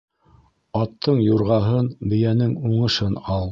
Аттың 0.79 1.19
юрғаһын, 1.25 1.91
бейәнең 2.15 2.59
уңышын 2.73 3.23
ал. 3.39 3.49